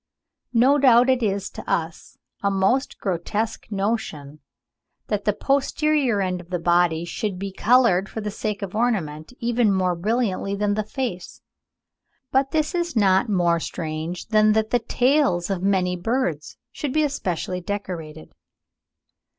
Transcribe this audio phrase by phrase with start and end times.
[0.55, 4.39] No doubt it is to us a most grotesque notion
[5.09, 9.31] that the posterior end of the body should be coloured for the sake of ornament
[9.37, 11.43] even more brilliantly than the face;
[12.31, 17.03] but this is not more strange than that the tails of many birds should be
[17.03, 18.33] especially decorated.